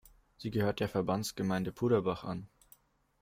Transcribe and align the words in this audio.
Sie 0.35 0.49
gehört 0.49 0.79
der 0.79 0.89
Verbandsgemeinde 0.89 1.71
Puderbach 1.71 2.23
an. 2.23 2.47